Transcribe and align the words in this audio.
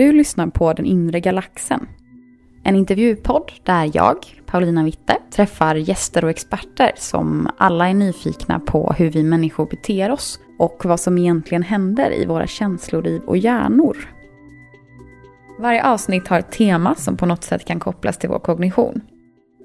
Du 0.00 0.12
lyssnar 0.12 0.46
på 0.46 0.72
Den 0.72 0.86
inre 0.86 1.20
galaxen. 1.20 1.88
En 2.64 2.76
intervjupodd 2.76 3.52
där 3.64 3.90
jag, 3.94 4.16
Paulina 4.46 4.84
Witte, 4.84 5.16
träffar 5.30 5.74
gäster 5.74 6.24
och 6.24 6.30
experter 6.30 6.92
som 6.96 7.48
alla 7.56 7.88
är 7.88 7.94
nyfikna 7.94 8.60
på 8.60 8.92
hur 8.98 9.10
vi 9.10 9.22
människor 9.22 9.66
beter 9.66 10.10
oss 10.10 10.40
och 10.58 10.84
vad 10.84 11.00
som 11.00 11.18
egentligen 11.18 11.62
händer 11.62 12.14
i 12.14 12.26
våra 12.26 12.46
känsloliv 12.46 13.22
och 13.22 13.36
hjärnor. 13.36 13.96
Varje 15.58 15.84
avsnitt 15.84 16.28
har 16.28 16.38
ett 16.38 16.52
tema 16.52 16.94
som 16.94 17.16
på 17.16 17.26
något 17.26 17.44
sätt 17.44 17.64
kan 17.64 17.80
kopplas 17.80 18.18
till 18.18 18.28
vår 18.28 18.38
kognition. 18.38 19.00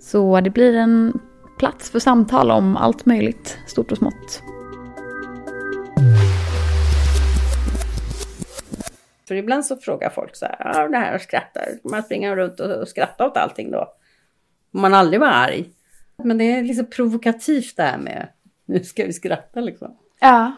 Så 0.02 0.42
det 0.42 0.50
blir 0.50 0.76
en 0.76 1.20
plats 1.60 1.90
för 1.90 2.00
samtal 2.00 2.52
om 2.52 2.78
allt 2.78 3.06
möjligt, 3.06 3.58
stort 3.68 3.92
och 3.92 3.98
smått. 3.98 4.44
För 9.28 9.36
ibland 9.36 9.66
så 9.66 9.78
frågar 9.78 10.10
folk 10.10 10.36
så 10.36 10.46
här, 10.46 10.58
ja 10.60 10.88
det 10.88 10.98
här 10.98 11.16
och 11.16 11.22
skrattar. 11.22 11.68
Man 11.84 12.04
springer 12.04 12.36
runt 12.36 12.60
och 12.60 12.88
skrattar 12.88 13.26
åt 13.26 13.38
allting 13.38 13.72
då. 13.72 13.94
Man 14.72 14.94
aldrig 14.94 15.20
var 15.20 15.28
arg. 15.28 15.70
Men 16.18 16.38
det 16.38 16.44
är 16.44 16.64
liksom 16.64 16.86
provokativt 16.86 17.78
det 17.78 17.84
här 17.84 17.98
med, 17.98 18.28
nu 18.66 18.84
ska 18.84 19.06
vi 19.06 19.14
skratta 19.14 19.60
liksom. 19.60 19.98
Ja. 20.20 20.52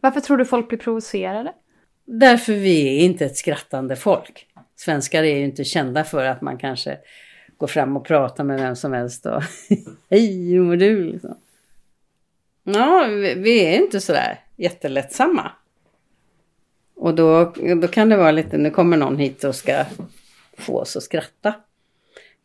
Varför 0.00 0.20
tror 0.20 0.36
du 0.36 0.44
folk 0.44 0.68
blir 0.68 0.78
provocerade? 0.78 1.52
Därför 2.04 2.52
vi 2.52 2.98
är 2.98 3.04
inte 3.04 3.24
ett 3.24 3.36
skrattande 3.36 3.96
folk. 3.96 4.46
Svenskar 4.76 5.22
är 5.22 5.36
ju 5.36 5.44
inte 5.44 5.64
kända 5.64 6.04
för 6.04 6.24
att 6.24 6.40
man 6.40 6.58
kanske 6.58 6.98
går 7.56 7.66
fram 7.66 7.96
och 7.96 8.04
pratar 8.04 8.44
med 8.44 8.60
vem 8.60 8.76
som 8.76 8.92
helst 8.92 9.26
och 9.26 9.42
hej, 10.10 10.50
hur 10.52 10.62
mår 10.62 10.76
du? 10.76 11.12
Liksom. 11.12 11.36
Ja, 12.62 13.04
vi, 13.08 13.34
vi 13.34 13.64
är 13.64 13.82
inte 13.82 14.00
sådär 14.00 14.40
jättelättsamma. 14.56 15.52
Och 16.96 17.14
då, 17.14 17.52
då 17.82 17.88
kan 17.88 18.08
det 18.08 18.16
vara 18.16 18.30
lite, 18.30 18.58
nu 18.58 18.70
kommer 18.70 18.96
någon 18.96 19.18
hit 19.18 19.44
och 19.44 19.54
ska 19.54 19.84
få 20.58 20.80
oss 20.80 20.96
att 20.96 21.02
skratta. 21.02 21.54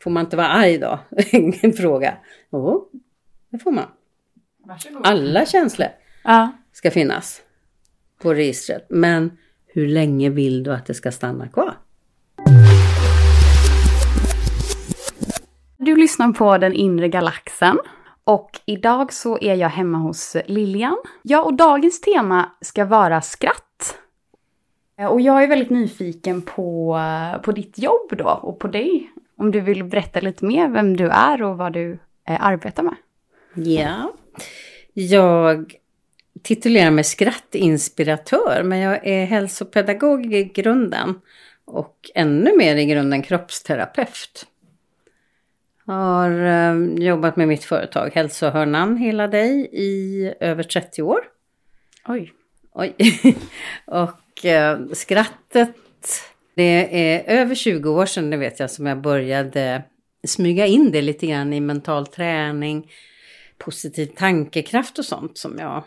Får 0.03 0.11
man 0.11 0.25
inte 0.25 0.37
vara 0.37 0.47
arg 0.47 0.77
då? 0.77 0.99
Ingen 1.31 1.73
fråga. 1.73 2.17
Jo, 2.51 2.89
det 3.49 3.59
får 3.59 3.71
man. 3.71 3.85
Varsågod. 4.65 5.07
Alla 5.07 5.45
känslor 5.45 5.87
Ja. 6.23 6.51
ska 6.73 6.91
finnas 6.91 7.41
på 8.21 8.33
registret. 8.33 8.85
Men 8.89 9.37
hur 9.67 9.87
länge 9.87 10.29
vill 10.29 10.63
du 10.63 10.73
att 10.73 10.85
det 10.85 10.93
ska 10.93 11.11
stanna 11.11 11.47
kvar? 11.47 11.77
Du 15.77 15.95
lyssnar 15.95 16.31
på 16.33 16.57
Den 16.57 16.73
inre 16.73 17.07
galaxen. 17.07 17.77
Och 18.23 18.59
idag 18.65 19.13
så 19.13 19.37
är 19.41 19.55
jag 19.55 19.69
hemma 19.69 19.97
hos 19.97 20.35
Lilian. 20.45 20.97
Ja, 21.21 21.43
och 21.43 21.53
dagens 21.53 22.01
tema 22.01 22.51
ska 22.61 22.85
vara 22.85 23.21
skratt. 23.21 23.97
Och 24.97 25.21
jag 25.21 25.43
är 25.43 25.47
väldigt 25.47 25.69
nyfiken 25.69 26.41
på, 26.41 26.99
på 27.43 27.51
ditt 27.51 27.77
jobb 27.77 28.17
då 28.17 28.39
och 28.41 28.59
på 28.59 28.67
dig. 28.67 29.11
Om 29.35 29.51
du 29.51 29.59
vill 29.61 29.83
berätta 29.83 30.19
lite 30.19 30.45
mer 30.45 30.67
vem 30.67 30.97
du 30.97 31.09
är 31.09 31.43
och 31.43 31.57
vad 31.57 31.73
du 31.73 31.99
eh, 32.27 32.45
arbetar 32.45 32.83
med. 32.83 32.95
Ja, 33.53 34.13
jag 34.93 35.75
titulerar 36.41 36.91
mig 36.91 37.03
skrattinspiratör 37.03 38.63
men 38.63 38.79
jag 38.79 39.07
är 39.07 39.25
hälsopedagog 39.25 40.33
i 40.33 40.43
grunden 40.43 41.21
och 41.65 42.11
ännu 42.15 42.57
mer 42.57 42.75
i 42.75 42.85
grunden 42.85 43.21
kroppsterapeut. 43.21 44.47
Har 45.85 46.31
eh, 46.31 47.05
jobbat 47.05 47.35
med 47.35 47.47
mitt 47.47 47.63
företag 47.63 48.11
Hälsohörnan 48.13 48.97
Hela 48.97 49.27
dig 49.27 49.69
i 49.71 50.33
över 50.39 50.63
30 50.63 51.01
år. 51.01 51.19
Oj. 52.07 52.33
Oj. 52.71 52.95
och 53.85 54.19
eh, 54.45 54.79
skrattet, 54.93 55.75
det 56.55 57.01
är 57.13 57.39
över 57.39 57.55
20 57.55 57.89
år 57.89 58.05
sedan 58.05 58.29
det 58.29 58.37
vet 58.37 58.59
jag 58.59 58.71
som 58.71 58.85
jag 58.85 59.01
började 59.01 59.83
smyga 60.27 60.65
in 60.65 60.91
det 60.91 61.01
lite 61.01 61.27
grann 61.27 61.53
i 61.53 61.59
mental 61.59 62.07
träning, 62.07 62.91
positiv 63.57 64.05
tankekraft 64.05 64.99
och 64.99 65.05
sånt 65.05 65.37
som 65.37 65.57
jag 65.59 65.83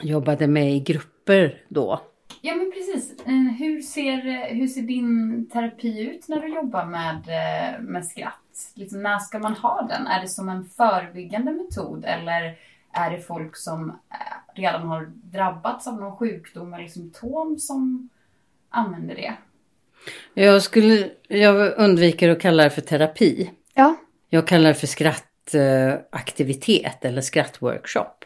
jobbade 0.00 0.46
med 0.46 0.76
i 0.76 0.80
grupper 0.80 1.62
då. 1.68 2.00
Ja 2.40 2.54
men 2.54 2.72
precis. 2.72 3.26
Eh, 3.26 3.56
hur 3.58 3.82
ser, 3.82 4.26
eh, 4.26 4.56
hur 4.56 4.66
ser 4.66 4.82
din 4.82 5.46
terapi 5.52 6.00
ut 6.00 6.28
när 6.28 6.40
du 6.40 6.54
jobbar 6.54 6.84
med, 6.84 7.16
eh, 7.16 7.80
med 7.80 8.06
skratt? 8.06 8.72
Liksom, 8.74 9.02
när 9.02 9.18
ska 9.18 9.38
man 9.38 9.54
ha 9.54 9.86
den? 9.88 10.06
Är 10.06 10.22
det 10.22 10.28
som 10.28 10.48
en 10.48 10.64
förebyggande 10.64 11.52
metod 11.52 12.04
eller 12.04 12.54
är 12.92 13.10
det 13.10 13.20
folk 13.20 13.56
som 13.56 13.88
eh, 13.90 13.94
redan 14.54 14.82
har 14.82 15.10
drabbats 15.22 15.86
av 15.86 16.00
någon 16.00 16.16
sjukdom 16.16 16.74
eller 16.74 16.88
symptom 16.88 17.58
som 17.58 18.08
använder 18.68 19.14
det? 19.14 19.34
Jag, 20.34 20.62
skulle, 20.62 21.10
jag 21.28 21.78
undviker 21.78 22.28
att 22.28 22.40
kalla 22.40 22.62
det 22.64 22.70
för 22.70 22.80
terapi. 22.80 23.50
Ja. 23.74 23.96
Jag 24.28 24.46
kallar 24.46 24.68
det 24.68 24.74
för 24.74 24.86
skrattaktivitet 24.86 27.04
eller 27.04 27.20
skrattworkshop. 27.20 28.24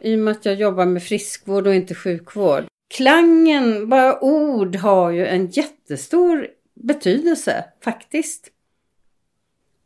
I 0.00 0.14
och 0.14 0.18
med 0.18 0.32
att 0.32 0.44
jag 0.44 0.54
jobbar 0.54 0.86
med 0.86 1.02
friskvård 1.02 1.66
och 1.66 1.74
inte 1.74 1.94
sjukvård. 1.94 2.64
Klangen, 2.94 3.88
bara 3.88 4.24
ord 4.24 4.76
har 4.76 5.10
ju 5.10 5.26
en 5.26 5.46
jättestor 5.46 6.48
betydelse 6.74 7.64
faktiskt. 7.84 8.48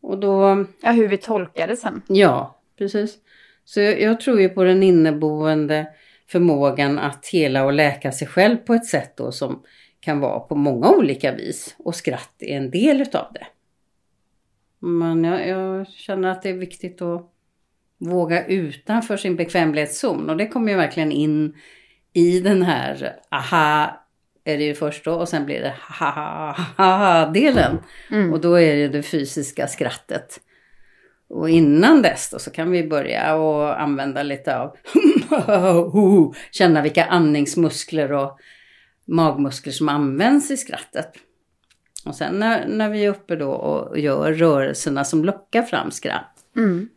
Och 0.01 0.19
då, 0.19 0.65
Ja, 0.81 0.91
hur 0.91 1.09
vi 1.09 1.19
tolkar 1.19 1.69
det 1.69 1.77
sen. 1.77 2.03
ja, 2.07 2.59
precis. 2.79 3.19
Så 3.67 3.81
jag, 3.81 4.01
jag 4.01 4.21
tror 4.21 4.41
ju 4.41 4.49
på 4.49 4.65
den 4.65 4.83
inneboende 4.83 5.87
förmågan 6.29 6.99
att 6.99 7.27
hela 7.27 7.65
och 7.65 7.73
läka 7.73 8.13
sig 8.13 8.29
själv 8.29 8.57
på 8.57 8.75
ett 8.75 8.87
sätt 8.87 9.17
då 9.17 9.33
som 9.33 9.63
kan 10.01 10.21
vara 10.21 10.41
på 10.41 10.55
många 10.55 10.91
olika 10.91 11.33
vis. 11.33 11.77
Och 11.79 11.95
skratt 11.95 12.35
är 12.39 12.57
en 12.57 12.71
del 12.71 13.01
utav 13.01 13.33
det. 13.33 13.47
Men 14.79 15.25
jag, 15.25 15.49
jag 15.49 15.89
känner 15.89 16.29
att 16.29 16.43
det 16.43 16.49
är 16.49 16.55
viktigt 16.55 17.03
att 17.03 17.33
våga 17.99 18.47
utanför 18.47 19.17
sin 19.17 19.37
bekvämlighetszon. 19.37 20.31
Och 20.31 20.37
det 20.37 20.49
kommer 20.49 20.73
ju 20.73 20.79
verkligen 20.79 21.13
in 21.13 21.55
i 22.13 22.41
den 22.41 22.63
här 22.63 23.17
aha 23.31 24.03
är 24.47 24.59
det 24.59 24.65
ju 24.65 24.75
först 24.75 25.05
då 25.05 25.13
och 25.13 25.29
sen 25.29 25.47
blir 25.47 25.61
det 25.61 25.75
ha 25.99 26.11
ha 26.77 26.97
ha 26.97 27.27
delen. 27.27 27.79
Mm. 28.11 28.33
Och 28.33 28.41
då 28.41 28.61
är 28.61 28.77
det 28.77 28.89
det 28.89 29.03
fysiska 29.03 29.67
skrattet. 29.67 30.41
Och 31.29 31.51
innan 31.51 32.03
dess 32.03 32.31
då 32.31 32.39
så 32.39 32.51
kan 32.51 32.71
vi 32.71 32.89
börja 32.89 33.35
och 33.35 33.81
använda 33.81 34.23
lite 34.23 34.59
av 34.59 34.77
känna 36.51 36.83
vilka 36.83 37.05
andningsmuskler 37.05 38.13
och 38.13 38.39
magmuskler 39.05 39.73
som 39.73 39.89
används 39.89 40.51
i 40.51 40.57
skrattet. 40.57 41.13
Och 42.05 42.15
sen 42.15 42.39
när, 42.39 42.69
när 42.69 42.91
vi 42.91 43.05
är 43.05 43.11
uppe 43.11 43.37
då 43.37 43.51
och 43.51 43.99
gör 43.99 44.33
rörelserna 44.33 45.05
som 45.05 45.25
lockar 45.25 45.63
fram 45.63 45.91
skratt. 45.91 46.37
Mm. 46.57 46.89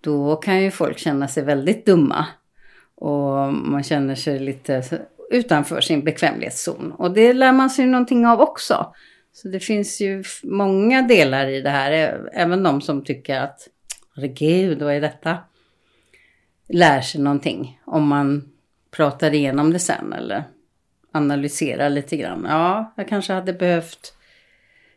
Då 0.00 0.36
kan 0.36 0.62
ju 0.62 0.70
folk 0.70 0.98
känna 0.98 1.28
sig 1.28 1.44
väldigt 1.44 1.86
dumma. 1.86 2.26
Och 2.94 3.52
man 3.52 3.82
känner 3.82 4.14
sig 4.14 4.38
lite 4.38 4.82
utanför 5.30 5.80
sin 5.80 6.04
bekvämlighetszon. 6.04 6.92
Och 6.92 7.14
det 7.14 7.32
lär 7.32 7.52
man 7.52 7.70
sig 7.70 7.86
någonting 7.86 8.26
av 8.26 8.40
också. 8.40 8.94
Så 9.32 9.48
det 9.48 9.60
finns 9.60 10.00
ju 10.00 10.24
många 10.42 11.02
delar 11.02 11.46
i 11.46 11.60
det 11.60 11.70
här. 11.70 12.20
Även 12.32 12.62
de 12.62 12.80
som 12.80 13.04
tycker 13.04 13.40
att 13.40 13.68
herregud, 14.16 14.82
vad 14.82 14.94
är 14.94 15.00
detta? 15.00 15.38
Lär 16.68 17.00
sig 17.00 17.20
någonting 17.20 17.80
om 17.84 18.06
man 18.06 18.52
pratar 18.90 19.34
igenom 19.34 19.72
det 19.72 19.78
sen 19.78 20.12
eller 20.12 20.44
analyserar 21.12 21.90
lite 21.90 22.16
grann. 22.16 22.46
Ja, 22.48 22.92
jag 22.96 23.08
kanske 23.08 23.32
hade 23.32 23.52
behövt 23.52 24.14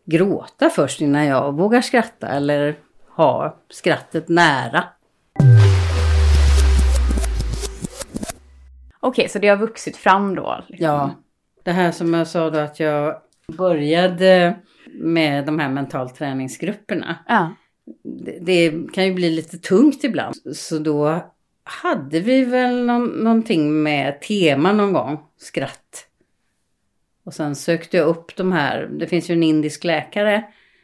gråta 0.06 0.70
först 0.70 1.02
innan 1.02 1.26
jag 1.26 1.54
vågar 1.54 1.82
skratta 1.82 2.28
eller 2.28 2.76
ha 3.10 3.58
skrattet 3.70 4.30
nära. 4.30 4.84
Okej, 9.00 9.30
så 9.30 9.40
det 9.40 9.48
har 9.48 9.58
vuxit 9.58 9.98
fram 9.98 10.36
då? 10.36 10.64
liksom. 10.68 10.86
Ja, 10.86 11.12
det 11.64 11.72
här 11.72 11.92
som 11.92 12.14
jag 12.14 12.28
sa 12.28 12.50
då 12.50 12.60
att 12.60 12.80
jag 12.80 13.22
började 13.48 14.56
med 14.94 15.46
de 15.46 15.60
här 15.60 15.70
mentalträningsgrupperna. 15.70 17.16
Ja. 17.28 17.56
Det, 18.04 18.40
det 18.40 18.94
kan 18.94 19.06
ju 19.06 19.14
bli 19.14 19.30
lite 19.30 19.58
tungt 19.58 20.04
ibland. 20.04 20.36
Så 20.56 20.80
då 20.80 21.22
hade 21.64 22.20
vi 22.20 22.46
väl 22.46 22.86
någon, 22.86 23.06
någonting 23.06 23.84
med 23.84 24.22
tema 24.22 24.72
någon 24.72 24.94
gång, 24.94 25.20
skratt. 25.38 26.08
Och 27.26 27.34
sen 27.34 27.56
sökte 27.56 27.98
jag 27.98 28.08
upp 28.08 28.36
de 28.36 28.52
här, 28.52 28.90
det 29.00 29.08
finns 29.08 29.30
ju 29.30 29.34
en 29.34 29.44
indisk 29.44 29.84
läkare 29.84 30.44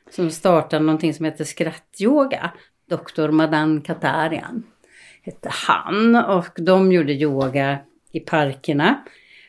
som 0.10 0.32
startade 0.32 0.86
någonting 0.86 1.14
som 1.14 1.26
heter 1.26 1.44
skrattyoga. 1.44 2.52
Dr. 2.90 3.30
Madan 3.30 3.82
Katarian 3.82 4.64
hette 5.22 5.50
han 5.52 6.16
och 6.16 6.54
de 6.56 6.92
gjorde 6.92 7.14
yoga 7.14 7.78
i 8.12 8.20
parkerna 8.20 9.04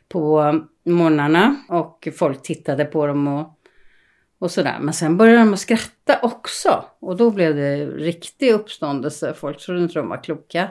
på 0.08 0.54
morgnarna 0.84 1.56
och 1.68 2.08
folk 2.16 2.42
tittade 2.42 2.84
på 2.84 3.06
dem 3.06 3.28
och, 3.28 3.58
och 4.38 4.50
sådär. 4.50 4.78
Men 4.80 4.94
sen 4.94 5.16
började 5.16 5.38
de 5.38 5.52
att 5.52 5.60
skratta 5.60 6.18
också 6.22 6.84
och 6.98 7.16
då 7.16 7.30
blev 7.30 7.56
det 7.56 7.86
riktig 7.86 8.52
uppståndelse. 8.52 9.34
Folk 9.34 9.60
trodde 9.60 9.82
inte 9.82 9.94
de 9.94 10.08
var 10.08 10.24
kloka. 10.24 10.70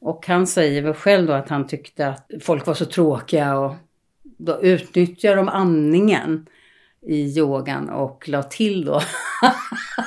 Och 0.00 0.26
han 0.26 0.46
säger 0.46 0.82
väl 0.82 0.94
själv 0.94 1.26
då 1.26 1.32
att 1.32 1.48
han 1.48 1.66
tyckte 1.66 2.08
att 2.08 2.30
folk 2.40 2.66
var 2.66 2.74
så 2.74 2.84
tråkiga 2.84 3.58
och 3.58 3.74
då 4.22 4.62
utnyttjar 4.62 5.36
de 5.36 5.48
andningen 5.48 6.46
i 7.00 7.38
yogan 7.38 7.88
och 7.88 8.28
la 8.28 8.42
till 8.42 8.84
då 8.84 9.00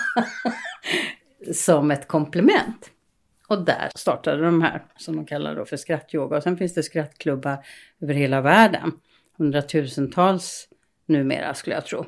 som 1.53 1.91
ett 1.91 2.07
komplement. 2.07 2.91
Och 3.47 3.61
där 3.61 3.89
startade 3.95 4.43
de 4.43 4.61
här 4.61 4.83
som 4.97 5.15
de 5.15 5.25
kallar 5.25 5.55
då 5.55 5.65
för 5.65 5.77
skrattyoga. 5.77 6.37
Och 6.37 6.43
sen 6.43 6.57
finns 6.57 6.73
det 6.73 6.83
skrattklubbar 6.83 7.57
över 8.01 8.13
hela 8.13 8.41
världen. 8.41 8.91
Hundratusentals 9.41 10.67
numera 11.07 11.53
skulle 11.53 11.75
jag 11.75 11.85
tro. 11.85 12.05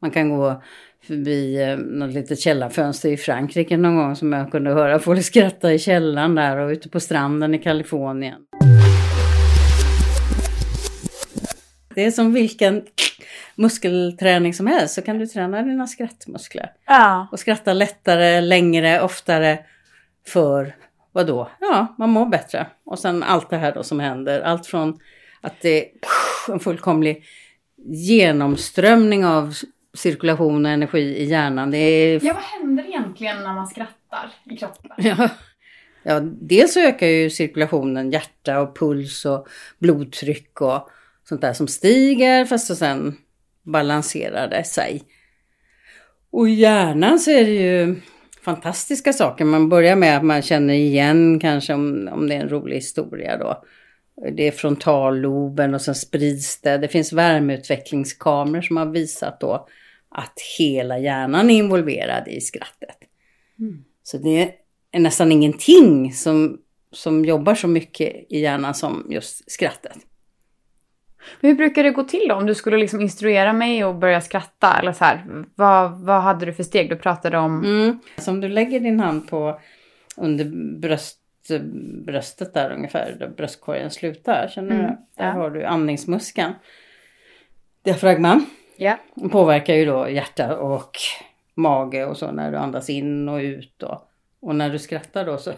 Man 0.00 0.10
kan 0.10 0.30
gå 0.30 0.62
förbi 1.02 1.62
eh, 1.62 1.76
något 1.76 2.14
litet 2.14 2.40
källarfönster 2.40 3.08
i 3.08 3.16
Frankrike 3.16 3.76
någon 3.76 3.96
gång 3.96 4.16
som 4.16 4.32
jag 4.32 4.50
kunde 4.50 4.70
höra 4.70 4.98
folk 4.98 5.24
skratta 5.24 5.72
i 5.72 5.78
källaren 5.78 6.34
där 6.34 6.56
och 6.56 6.70
ute 6.70 6.88
på 6.88 7.00
stranden 7.00 7.54
i 7.54 7.58
Kalifornien. 7.58 8.40
Det 11.94 12.04
är 12.04 12.10
som 12.10 12.32
vilken 12.32 12.82
muskelträning 13.54 14.54
som 14.54 14.66
helst 14.66 14.94
så 14.94 15.02
kan 15.02 15.18
du 15.18 15.26
träna 15.26 15.62
dina 15.62 15.86
skrattmuskler. 15.86 16.72
Ja. 16.86 17.28
Och 17.32 17.40
skratta 17.40 17.72
lättare, 17.72 18.40
längre, 18.40 19.00
oftare 19.00 19.58
för 20.26 20.74
vad 21.12 21.26
då? 21.26 21.50
Ja, 21.60 21.94
man 21.98 22.10
mår 22.10 22.26
bättre. 22.26 22.66
Och 22.84 22.98
sen 22.98 23.22
allt 23.22 23.50
det 23.50 23.56
här 23.56 23.74
då 23.74 23.82
som 23.82 24.00
händer. 24.00 24.40
Allt 24.40 24.66
från 24.66 24.98
att 25.40 25.60
det 25.60 25.84
är 25.84 25.88
en 26.48 26.60
fullkomlig 26.60 27.24
genomströmning 27.86 29.26
av 29.26 29.54
cirkulation 29.94 30.66
och 30.66 30.72
energi 30.72 31.16
i 31.16 31.24
hjärnan. 31.24 31.70
Det 31.70 31.78
är... 31.78 32.24
Ja, 32.24 32.34
vad 32.34 32.42
händer 32.42 32.84
egentligen 32.84 33.36
när 33.36 33.52
man 33.52 33.66
skrattar 33.66 34.32
i 34.50 34.56
kroppen? 34.56 34.90
Ja. 34.96 35.28
ja, 36.02 36.20
dels 36.22 36.74
så 36.74 36.80
ökar 36.80 37.06
ju 37.06 37.30
cirkulationen, 37.30 38.10
hjärta 38.10 38.60
och 38.60 38.78
puls 38.78 39.24
och 39.24 39.48
blodtryck 39.78 40.60
och 40.60 40.90
sånt 41.28 41.40
där 41.40 41.52
som 41.52 41.68
stiger 41.68 42.44
fast 42.44 42.70
och 42.70 42.76
sen 42.76 43.16
balanserar 43.62 44.48
det 44.48 44.64
sig. 44.64 45.02
Och 46.32 46.48
i 46.48 46.52
hjärnan 46.52 47.18
så 47.18 47.30
är 47.30 47.44
det 47.44 47.50
ju 47.50 48.00
fantastiska 48.42 49.12
saker. 49.12 49.44
Man 49.44 49.68
börjar 49.68 49.96
med 49.96 50.16
att 50.16 50.24
man 50.24 50.42
känner 50.42 50.74
igen 50.74 51.40
kanske 51.40 51.74
om, 51.74 52.08
om 52.12 52.28
det 52.28 52.34
är 52.34 52.40
en 52.40 52.48
rolig 52.48 52.76
historia 52.76 53.36
då. 53.36 53.64
Det 54.32 54.48
är 54.48 54.50
frontalloben 54.50 55.74
och 55.74 55.82
sen 55.82 55.94
sprids 55.94 56.60
det. 56.60 56.78
Det 56.78 56.88
finns 56.88 57.12
värmeutvecklingskameror 57.12 58.62
som 58.62 58.76
har 58.76 58.86
visat 58.86 59.40
då 59.40 59.68
att 60.08 60.40
hela 60.58 60.98
hjärnan 60.98 61.50
är 61.50 61.54
involverad 61.54 62.28
i 62.28 62.40
skrattet. 62.40 62.96
Mm. 63.58 63.84
Så 64.02 64.18
det 64.18 64.54
är 64.92 65.00
nästan 65.00 65.32
ingenting 65.32 66.12
som, 66.12 66.58
som 66.92 67.24
jobbar 67.24 67.54
så 67.54 67.68
mycket 67.68 68.26
i 68.28 68.40
hjärnan 68.40 68.74
som 68.74 69.06
just 69.10 69.50
skrattet. 69.50 69.96
Hur 71.40 71.54
brukar 71.54 71.82
det 71.82 71.90
gå 71.90 72.04
till 72.04 72.26
då? 72.28 72.34
Om 72.34 72.46
du 72.46 72.54
skulle 72.54 72.76
liksom 72.76 73.00
instruera 73.00 73.52
mig 73.52 73.84
och 73.84 73.94
börja 73.94 74.20
skratta 74.20 74.78
eller 74.78 74.92
så 74.92 75.04
här. 75.04 75.44
Vad, 75.54 76.00
vad 76.00 76.22
hade 76.22 76.46
du 76.46 76.52
för 76.52 76.62
steg? 76.62 76.90
Du 76.90 76.96
pratade 76.96 77.38
om... 77.38 77.64
Mm. 77.64 77.98
Så 78.18 78.30
om 78.30 78.40
du 78.40 78.48
lägger 78.48 78.80
din 78.80 79.00
hand 79.00 79.28
på 79.28 79.60
under 80.16 80.44
bröst, 80.80 81.19
bröstet 82.04 82.54
där 82.54 82.70
ungefär, 82.72 83.16
där 83.18 83.28
bröstkorgen 83.28 83.90
slutar. 83.90 84.48
Känner 84.48 84.70
Mm, 84.74 84.86
du? 84.86 84.92
Där 85.22 85.26
ja. 85.26 85.32
har 85.32 85.50
du 85.50 85.64
andningsmuskeln. 85.64 86.52
Diafragman 87.82 88.46
Ja. 88.76 88.96
påverkar 89.32 89.74
ju 89.74 89.84
då 89.84 90.08
hjärta 90.08 90.56
och 90.58 90.90
mage 91.54 92.04
och 92.04 92.16
så 92.16 92.30
när 92.32 92.50
du 92.52 92.56
andas 92.58 92.90
in 92.90 93.28
och 93.28 93.38
ut 93.38 93.74
då. 93.76 94.02
Och 94.40 94.54
när 94.56 94.70
du 94.70 94.78
skrattar 94.78 95.24
då 95.26 95.38
så 95.38 95.52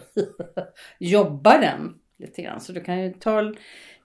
jobbar 0.99 1.59
den 1.59 1.93
lite 2.17 2.41
grann. 2.41 2.59
Så 2.59 2.71
du 2.71 2.81
kan 2.81 3.01
ju 3.01 3.13
ta 3.13 3.53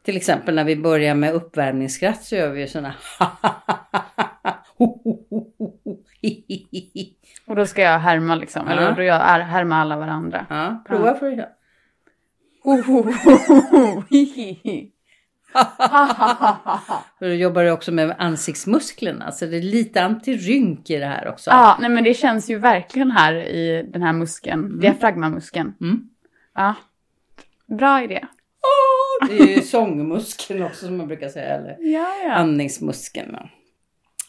till 0.03 0.17
exempel 0.17 0.55
när 0.55 0.65
vi 0.65 0.77
börjar 0.77 1.15
med 1.15 1.35
uppvärmningsskratt 1.35 2.23
så 2.23 2.37
gör 2.37 2.51
vi 2.51 2.61
ju 2.61 2.67
sådana 2.67 2.95
Och 7.47 7.57
då 7.57 7.67
ska 7.67 7.83
jag 7.83 7.99
härma 7.99 8.35
liksom. 8.35 8.69
Eller 8.69 8.93
då 8.93 9.03
jag 9.03 9.17
är, 9.23 9.41
härma 9.41 9.77
alla 9.77 9.97
varandra. 9.97 10.47
Ja, 10.51 10.85
prova 10.89 11.15
för 11.15 11.33
att 11.33 11.58
då 17.21 17.27
jobbar 17.27 17.65
du 17.65 17.71
också 17.71 17.93
med 17.93 18.15
ansiktsmusklerna 18.19 19.33
så 19.33 19.47
det 19.47 19.57
är 19.57 19.63
lite 19.63 20.03
antirynk 20.03 20.91
i 20.91 20.97
det 20.97 21.07
här 21.07 21.29
också. 21.29 21.51
Ja, 21.51 21.77
nej 21.81 21.91
men 21.91 22.05
det 22.05 22.15
känns 22.15 22.51
ju 22.51 22.59
verkligen 22.59 23.11
här 23.11 23.35
i 23.35 23.91
den 23.93 24.03
här 24.03 24.13
muskeln. 24.13 24.81
Diafragmamuskeln. 24.81 25.75
Mm. 25.81 26.01
Ja. 26.55 26.75
Bra 27.79 28.03
idé. 28.03 28.25
Det 29.29 29.39
är 29.39 29.57
ju 29.57 29.63
sångmuskeln 29.63 30.63
också 30.63 30.87
som 30.87 30.97
man 30.97 31.07
brukar 31.07 31.29
säga. 31.29 31.55
Eller 31.55 31.77
Ja, 31.81 32.09
ja. 32.25 32.33
andningsmuskeln. 32.33 33.37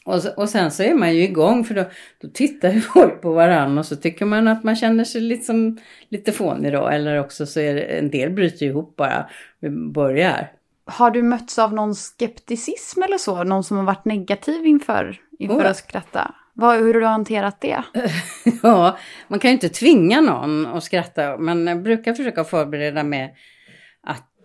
Och, 0.05 0.25
och 0.37 0.49
sen 0.49 0.71
så 0.71 0.83
är 0.83 0.93
man 0.93 1.15
ju 1.15 1.23
igång 1.23 1.63
för 1.63 1.75
då, 1.75 1.83
då 2.21 2.27
tittar 2.27 2.69
ju 2.73 2.81
folk 2.81 3.21
på 3.21 3.33
varandra 3.33 3.79
och 3.79 3.85
så 3.85 3.95
tycker 3.95 4.25
man 4.25 4.47
att 4.47 4.63
man 4.63 4.75
känner 4.75 5.03
sig 5.03 5.21
lite, 5.21 5.45
som, 5.45 5.77
lite 6.09 6.31
fånig 6.31 6.73
då. 6.73 6.87
Eller 6.87 7.19
också 7.19 7.45
så 7.45 7.59
är 7.59 7.75
det, 7.75 7.81
en 7.81 8.09
del 8.09 8.29
bryter 8.29 8.65
ihop 8.65 8.95
bara. 8.95 9.29
Vi 9.59 9.69
börjar. 9.69 10.51
Har 10.85 11.11
du 11.11 11.23
mötts 11.23 11.59
av 11.59 11.73
någon 11.73 11.95
skepticism 11.95 13.01
eller 13.03 13.17
så? 13.17 13.43
Någon 13.43 13.63
som 13.63 13.77
har 13.77 13.83
varit 13.83 14.05
negativ 14.05 14.65
inför, 14.65 15.17
inför 15.39 15.55
Oh, 15.55 15.69
att 15.69 15.77
skratta? 15.77 16.35
Vad, 16.53 16.77
hur 16.77 16.93
har 16.93 17.01
du 17.01 17.05
hanterat 17.05 17.61
det? 17.61 17.83
Ja, 18.63 18.97
man 19.27 19.39
kan 19.39 19.49
ju 19.49 19.53
inte 19.53 19.69
tvinga 19.69 20.21
någon 20.21 20.65
att 20.65 20.83
skratta. 20.83 21.37
Men 21.37 21.67
jag 21.67 21.83
brukar 21.83 22.13
försöka 22.13 22.43
förbereda 22.43 23.03
med 23.03 23.29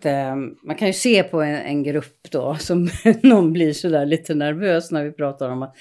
att 0.05 0.11
eh, 0.11 0.35
man 0.63 0.75
kan 0.75 0.87
ju 0.87 0.93
se 0.93 1.23
på 1.23 1.41
en, 1.41 1.55
en 1.55 1.83
grupp 1.83 2.31
då 2.31 2.55
som 2.55 2.89
någon 3.23 3.53
blir 3.53 3.73
sådär 3.73 4.05
lite 4.05 4.35
nervös 4.35 4.91
när 4.91 5.03
vi 5.03 5.11
pratar 5.11 5.49
om 5.49 5.63
att 5.63 5.75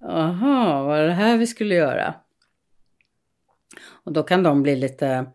Jaha, 0.00 0.82
var 0.82 1.02
det 1.02 1.12
här 1.12 1.38
vi 1.38 1.46
skulle 1.46 1.74
göra? 1.74 2.14
Och 4.04 4.12
då 4.12 4.22
kan 4.22 4.42
de 4.42 4.62
bli 4.62 4.76
lite 4.76 5.26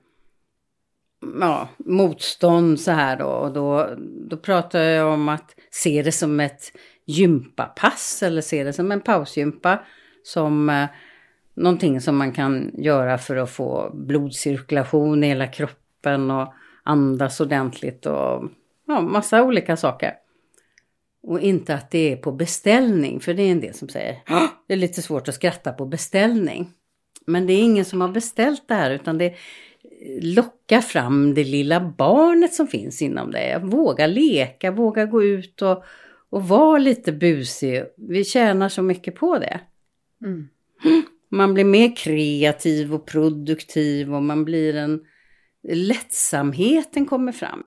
ja, 1.40 1.70
motstånd 1.78 2.80
så 2.80 2.92
här 2.92 3.18
då. 3.18 3.26
Och 3.26 3.54
då, 3.54 3.90
då 4.30 4.38
pratar 4.38 4.80
jag 4.80 5.14
om 5.14 5.30
att 5.30 5.56
se 5.72 6.02
det 6.02 6.12
som 6.12 6.40
ett 6.40 6.62
gympapass 7.06 8.24
eller 8.24 8.42
se 8.42 8.64
det 8.64 8.74
som 8.74 8.92
en 8.92 9.02
pausgympa. 9.02 9.80
Som 10.24 10.70
eh, 10.70 10.86
någonting 11.54 12.02
som 12.02 12.18
man 12.18 12.32
kan 12.32 12.72
göra 12.78 13.18
för 13.18 13.36
att 13.36 13.50
få 13.50 13.92
blodcirkulation 13.94 15.24
i 15.24 15.28
hela 15.28 15.48
kroppen 15.48 16.32
och 16.32 16.54
andas 16.84 17.42
ordentligt 17.42 18.06
och 18.06 18.44
ja, 18.88 19.02
massa 19.02 19.44
olika 19.44 19.78
saker. 19.78 20.14
Och 21.24 21.40
inte 21.40 21.76
att 21.76 21.92
det 21.92 22.12
är 22.12 22.16
på 22.16 22.32
beställning, 22.32 23.20
för 23.20 23.34
det 23.34 23.44
är 23.44 23.52
en 23.52 23.62
del 23.62 23.74
som 23.74 23.90
säger 23.90 24.24
"Ah, 24.28 24.48
det 24.68 24.74
är 24.74 24.78
lite 24.78 25.02
svårt 25.02 25.28
att 25.28 25.36
skratta 25.36 25.74
på 25.74 25.86
beställning. 25.86 26.70
Men 27.26 27.48
det 27.48 27.54
är 27.54 27.62
ingen 27.62 27.86
som 27.86 28.02
har 28.02 28.08
beställt 28.08 28.68
det 28.68 28.74
här 28.74 28.92
utan 28.92 29.18
det 29.18 29.36
locka 30.22 30.82
fram 30.82 31.34
det 31.34 31.44
lilla 31.44 31.94
barnet 31.98 32.54
som 32.54 32.68
finns 32.68 33.02
inom 33.02 33.32
dig. 33.32 33.60
Våga 33.64 34.08
leka, 34.08 34.72
våga 34.72 35.06
gå 35.06 35.24
ut 35.24 35.62
och, 35.62 35.84
och 36.30 36.48
vara 36.48 36.78
lite 36.78 37.12
busig. 37.12 37.84
Vi 37.98 38.24
tjänar 38.24 38.70
så 38.70 38.82
mycket 38.82 39.16
på 39.16 39.40
det. 39.40 39.60
Mm. 40.24 40.48
Man 41.30 41.54
blir 41.54 41.64
mer 41.64 41.96
kreativ 41.96 42.94
och 42.94 43.06
produktiv 43.06 44.16
och 44.16 44.24
man 44.24 44.46
blir 44.46 44.76
en... 44.76 45.06
Lättsamheten 45.68 47.06
kommer 47.06 47.32
fram. 47.32 47.64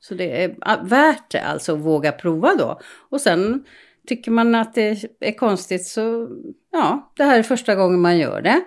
Så 0.00 0.14
det 0.14 0.44
är 0.44 0.56
ah, 0.60 0.82
värt 0.82 1.30
det 1.30 1.40
alltså 1.40 1.72
att 1.72 1.80
våga 1.80 2.12
prova 2.12 2.54
då. 2.54 2.80
Och 3.10 3.20
sen 3.20 3.64
tycker 4.06 4.30
man 4.30 4.54
att 4.54 4.74
det 4.74 5.04
är 5.20 5.32
konstigt 5.32 5.86
så, 5.86 6.28
ja, 6.72 7.12
det 7.16 7.24
här 7.24 7.38
är 7.38 7.42
första 7.42 7.74
gången 7.74 8.00
man 8.00 8.18
gör 8.18 8.42
det. 8.42 8.60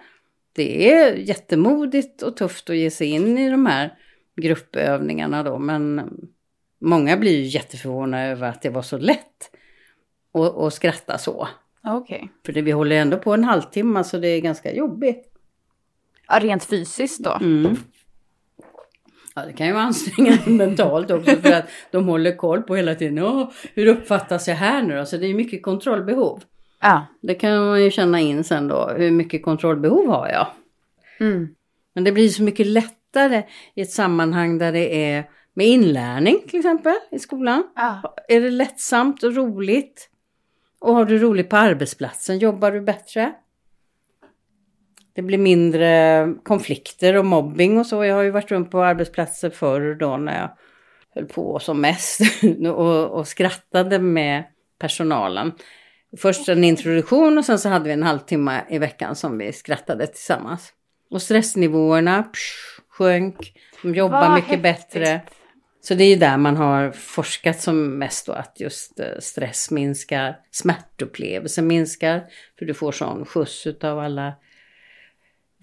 Det 0.53 0.93
är 0.93 1.15
jättemodigt 1.15 2.21
och 2.21 2.37
tufft 2.37 2.69
att 2.69 2.75
ge 2.75 2.91
sig 2.91 3.07
in 3.07 3.37
i 3.37 3.49
de 3.49 3.65
här 3.65 3.97
gruppövningarna 4.41 5.43
då, 5.43 5.59
men 5.59 6.11
många 6.81 7.17
blir 7.17 7.37
ju 7.37 7.43
jätteförvånade 7.43 8.23
över 8.23 8.49
att 8.49 8.61
det 8.61 8.69
var 8.69 8.81
så 8.81 8.97
lätt 8.97 9.51
att, 10.33 10.57
att 10.57 10.73
skratta 10.73 11.17
så. 11.17 11.47
Okej. 11.87 12.29
För 12.45 12.53
det, 12.53 12.61
vi 12.61 12.71
håller 12.71 12.95
ändå 12.95 13.17
på 13.17 13.33
en 13.33 13.43
halvtimme 13.43 14.03
så 14.03 14.17
det 14.17 14.27
är 14.27 14.41
ganska 14.41 14.73
jobbigt. 14.73 15.33
Ja, 16.27 16.39
rent 16.39 16.63
fysiskt 16.63 17.23
då? 17.23 17.37
Mm. 17.41 17.75
Ja, 19.35 19.45
det 19.45 19.53
kan 19.53 19.67
ju 19.67 19.73
vara 19.73 19.83
ansträngande 19.83 20.41
mentalt 20.65 21.11
också 21.11 21.35
för 21.35 21.51
att 21.51 21.69
de 21.91 22.07
håller 22.07 22.35
koll 22.35 22.61
på 22.61 22.75
hela 22.75 22.95
tiden. 22.95 23.19
Åh, 23.19 23.49
hur 23.73 23.87
uppfattas 23.87 24.47
jag 24.47 24.55
här 24.55 24.83
nu 24.83 24.97
då? 24.97 25.05
Så 25.05 25.17
det 25.17 25.27
är 25.27 25.33
mycket 25.33 25.63
kontrollbehov. 25.63 26.43
Ja. 26.81 27.05
Det 27.21 27.35
kan 27.35 27.65
man 27.65 27.83
ju 27.83 27.91
känna 27.91 28.19
in 28.19 28.43
sen 28.43 28.67
då. 28.67 28.93
Hur 28.97 29.11
mycket 29.11 29.43
kontrollbehov 29.43 30.07
har 30.07 30.27
jag? 30.27 30.47
Mm. 31.19 31.47
Men 31.95 32.03
det 32.03 32.11
blir 32.11 32.29
så 32.29 32.43
mycket 32.43 32.67
lättare 32.67 33.43
i 33.75 33.81
ett 33.81 33.91
sammanhang 33.91 34.57
där 34.57 34.71
det 34.71 35.11
är 35.11 35.29
med 35.53 35.67
inlärning 35.67 36.39
till 36.47 36.59
exempel 36.59 36.95
i 37.11 37.19
skolan. 37.19 37.63
Ja. 37.75 38.15
Är 38.27 38.41
det 38.41 38.49
lättsamt 38.49 39.23
och 39.23 39.35
roligt? 39.35 40.09
Och 40.83 40.95
har 40.95 41.05
du 41.05 41.19
roligt 41.19 41.49
på 41.49 41.57
arbetsplatsen 41.57 42.39
jobbar 42.39 42.71
du 42.71 42.81
bättre. 42.81 43.33
Det 45.13 45.21
blir 45.21 45.37
mindre 45.37 46.33
konflikter 46.43 47.17
och 47.17 47.25
mobbing 47.25 47.79
och 47.79 47.85
så. 47.85 48.05
Jag 48.05 48.15
har 48.15 48.21
ju 48.21 48.31
varit 48.31 48.51
runt 48.51 48.71
på 48.71 48.83
arbetsplatser 48.83 49.49
förr 49.49 49.95
då 49.95 50.17
när 50.17 50.39
jag 50.39 50.49
höll 51.15 51.25
på 51.25 51.59
som 51.59 51.81
mest 51.81 52.19
och, 52.75 53.09
och 53.09 53.27
skrattade 53.27 53.99
med 53.99 54.43
personalen. 54.79 55.51
Först 56.17 56.49
en 56.49 56.63
introduktion 56.63 57.37
och 57.37 57.45
sen 57.45 57.59
så 57.59 57.69
hade 57.69 57.85
vi 57.85 57.91
en 57.91 58.03
halvtimme 58.03 58.61
i 58.69 58.77
veckan 58.77 59.15
som 59.15 59.37
vi 59.37 59.53
skrattade 59.53 60.07
tillsammans. 60.07 60.73
Och 61.09 61.21
stressnivåerna 61.21 62.23
psh, 62.23 62.81
sjönk, 62.89 63.53
de 63.81 63.95
jobbar 63.95 64.21
Vad 64.21 64.33
mycket 64.33 64.49
häftigt. 64.49 64.63
bättre. 64.63 65.21
Så 65.85 65.93
det 65.93 66.03
är 66.03 66.09
ju 66.09 66.15
där 66.15 66.37
man 66.37 66.57
har 66.57 66.91
forskat 66.91 67.61
som 67.61 67.97
mest 67.97 68.25
då 68.25 68.31
att 68.31 68.59
just 68.59 68.99
eh, 68.99 69.19
stress 69.19 69.71
minskar, 69.71 70.39
smärtupplevelsen 70.51 71.67
minskar. 71.67 72.23
För 72.59 72.65
du 72.65 72.73
får 72.73 72.91
sån 72.91 73.25
skjuts 73.25 73.67
av 73.81 73.99
alla 73.99 74.33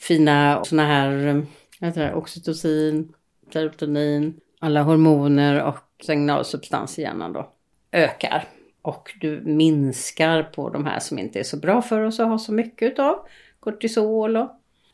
fina 0.00 0.64
såna 0.64 0.86
här, 0.86 1.26
eh, 1.26 1.42
heter 1.86 2.14
oxytocin, 2.14 3.12
serotonin, 3.52 4.40
alla 4.58 4.82
hormoner 4.82 5.62
och 5.62 5.78
signalsubstans 6.02 6.98
i 6.98 7.02
hjärnan 7.02 7.32
då 7.32 7.52
ökar. 7.92 8.48
Och 8.82 9.12
du 9.20 9.40
minskar 9.44 10.42
på 10.42 10.70
de 10.70 10.86
här 10.86 10.98
som 10.98 11.18
inte 11.18 11.38
är 11.38 11.44
så 11.44 11.56
bra 11.56 11.82
för 11.82 12.00
oss 12.00 12.20
att 12.20 12.28
ha 12.28 12.38
så 12.38 12.52
mycket 12.52 12.92
utav. 12.92 13.26
Kortisol 13.60 14.36
och 14.36 14.50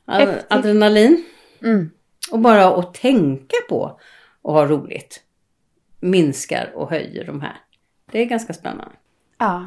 Häftigt. 0.06 0.47
adrenalin. 0.49 1.25
Mm. 1.62 1.90
Och 2.30 2.38
bara 2.38 2.66
att 2.66 2.95
tänka 2.95 3.56
på 3.68 4.00
och 4.46 4.52
ha 4.52 4.66
roligt 4.66 5.22
minskar 6.00 6.72
och 6.74 6.90
höjer 6.90 7.24
de 7.24 7.40
här. 7.40 7.56
Det 8.12 8.20
är 8.20 8.24
ganska 8.24 8.52
spännande. 8.52 8.94
Ja. 9.38 9.66